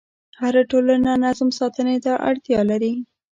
هره 0.39 0.61
ټولنه 0.71 1.11
نظم 1.25 1.49
ساتنې 1.59 1.97
ته 2.05 2.13
اړتیا 2.29 2.59
لري. 2.71 2.93